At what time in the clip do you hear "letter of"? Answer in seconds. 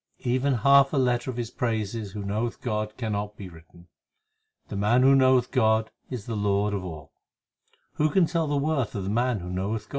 0.97-1.37